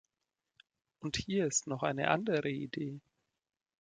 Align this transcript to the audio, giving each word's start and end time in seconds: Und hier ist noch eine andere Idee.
Und 1.03 1.17
hier 1.17 1.45
ist 1.45 1.67
noch 1.67 1.83
eine 1.83 2.09
andere 2.09 2.49
Idee. 2.49 2.99